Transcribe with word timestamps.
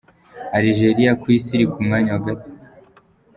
Algeriya: 0.57 1.13
ku 1.21 1.25
isi 1.37 1.49
iri 1.55 1.65
ku 1.71 1.79
mwanya 1.85 2.13
wa. 2.23 2.33